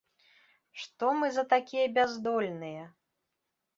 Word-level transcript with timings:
Што 0.83 1.11
ж 1.11 1.21
мы 1.21 1.29
за 1.37 1.43
такія 1.53 1.85
бяздольныя? 1.99 2.83